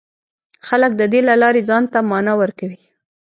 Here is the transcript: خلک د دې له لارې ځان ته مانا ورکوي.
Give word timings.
خلک 0.67 0.91
د 0.97 1.01
دې 1.11 1.21
له 1.29 1.35
لارې 1.41 1.61
ځان 1.69 1.83
ته 1.93 1.99
مانا 2.09 2.33
ورکوي. 2.41 2.79